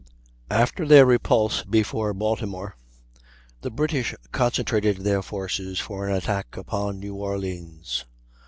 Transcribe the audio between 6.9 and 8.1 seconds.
New Orleans.